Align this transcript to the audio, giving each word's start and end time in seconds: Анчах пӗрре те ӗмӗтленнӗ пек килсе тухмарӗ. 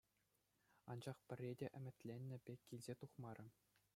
Анчах 0.91 1.17
пӗрре 1.27 1.51
те 1.59 1.67
ӗмӗтленнӗ 1.77 2.37
пек 2.45 2.59
килсе 2.67 2.93
тухмарӗ. 2.99 3.47